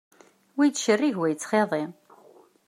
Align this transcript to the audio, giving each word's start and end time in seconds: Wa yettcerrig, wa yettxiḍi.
Wa 0.55 0.63
yettcerrig, 0.65 1.15
wa 1.19 1.27
yettxiḍi. 1.29 1.83